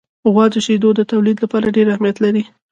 [0.31, 2.43] غوا د شیدو د تولید لپاره ډېر اهمیت لري.